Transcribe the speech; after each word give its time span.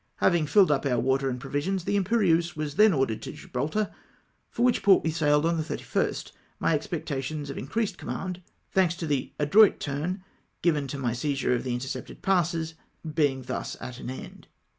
Ha\dng 0.15 0.49
filled 0.49 0.71
up 0.71 0.83
our 0.83 0.99
water 0.99 1.29
and 1.29 1.39
provisions, 1.39 1.83
the 1.83 1.95
Imperieiise 1.95 2.55
was 2.57 2.73
then 2.75 2.91
ordered 2.91 3.21
to 3.21 3.31
Gibraltar, 3.33 3.91
for 4.49 4.63
which 4.63 4.81
port 4.81 5.03
we 5.03 5.11
sailed 5.11 5.45
on 5.45 5.57
the 5.57 5.61
31st, 5.63 6.31
my 6.57 6.73
expectations 6.73 7.51
of 7.51 7.57
increased 7.59 7.99
command, 7.99 8.41
thanks 8.71 8.95
to 8.95 9.05
the 9.05 9.31
adroit 9.37 9.79
turn 9.79 10.23
given 10.63 10.87
to 10.87 10.97
my 10.97 11.13
seizure 11.13 11.53
of 11.53 11.63
the 11.63 11.75
intercepted 11.75 12.23
passes, 12.23 12.73
being 13.13 13.43
thus 13.43 13.77
at 13.79 13.99
an 13.99 14.09
end. 14.09 14.47